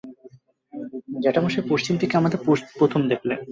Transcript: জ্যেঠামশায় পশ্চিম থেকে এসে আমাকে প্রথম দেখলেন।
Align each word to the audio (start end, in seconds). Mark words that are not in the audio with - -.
জ্যেঠামশায় 1.23 1.69
পশ্চিম 1.69 1.93
থেকে 1.97 2.13
এসে 2.13 2.19
আমাকে 2.21 2.37
প্রথম 2.79 3.01
দেখলেন। 3.11 3.39